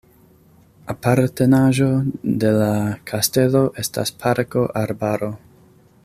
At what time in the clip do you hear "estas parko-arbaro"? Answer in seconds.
3.85-5.29